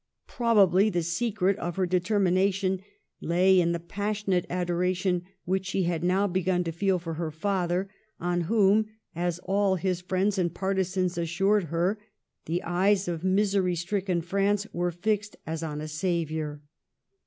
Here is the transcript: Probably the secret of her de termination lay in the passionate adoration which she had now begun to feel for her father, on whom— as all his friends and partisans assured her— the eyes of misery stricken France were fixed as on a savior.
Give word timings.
Probably 0.25 0.89
the 0.89 1.03
secret 1.03 1.59
of 1.59 1.75
her 1.75 1.85
de 1.85 1.99
termination 1.99 2.79
lay 3.19 3.59
in 3.61 3.71
the 3.71 3.79
passionate 3.79 4.47
adoration 4.49 5.25
which 5.45 5.67
she 5.67 5.83
had 5.83 6.03
now 6.03 6.25
begun 6.25 6.63
to 6.63 6.71
feel 6.71 6.97
for 6.97 7.13
her 7.13 7.29
father, 7.29 7.87
on 8.19 8.41
whom— 8.41 8.87
as 9.25 9.37
all 9.43 9.75
his 9.75 10.01
friends 10.01 10.39
and 10.39 10.51
partisans 10.55 11.19
assured 11.19 11.65
her— 11.65 11.99
the 12.47 12.63
eyes 12.63 13.07
of 13.07 13.23
misery 13.23 13.75
stricken 13.75 14.23
France 14.23 14.65
were 14.73 14.89
fixed 14.89 15.35
as 15.45 15.61
on 15.61 15.79
a 15.79 15.87
savior. 15.87 16.63